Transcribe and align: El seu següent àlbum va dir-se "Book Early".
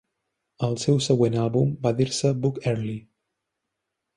El 0.67 0.71
seu 0.83 0.95
següent 1.09 1.37
àlbum 1.43 1.75
va 1.85 1.93
dir-se 2.01 2.33
"Book 2.47 2.59
Early". 2.73 2.99